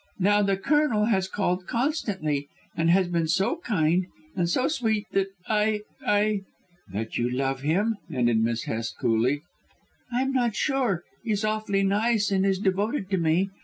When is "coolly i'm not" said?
8.97-10.55